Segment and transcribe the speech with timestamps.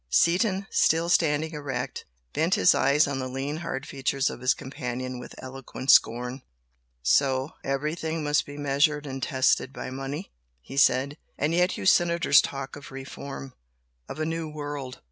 [0.09, 5.19] Seaton, still standing erect, bent his eyes on the lean hard features of his companion
[5.19, 6.41] with eloquent scorn.
[7.03, 7.51] "So!
[7.63, 12.75] Everything must be measured and tested by money!" he said "And yet you senators talk
[12.75, 13.53] of reform!
[14.09, 14.99] of a 'new' world!